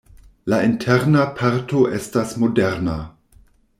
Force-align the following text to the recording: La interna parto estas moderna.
La 0.53 0.57
interna 0.67 1.25
parto 1.41 1.83
estas 1.99 2.33
moderna. 2.45 2.97